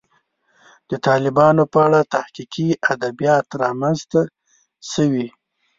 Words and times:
د 0.89 0.91
طالبانو 1.07 1.63
په 1.73 1.79
اړه 1.85 1.99
تحقیقي 2.13 2.69
ادبیات 2.93 3.45
رامنځته 3.63 4.21
شوي. 4.91 5.27